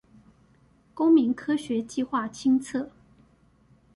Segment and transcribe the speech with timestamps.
[0.95, 2.89] 公民科學計畫清冊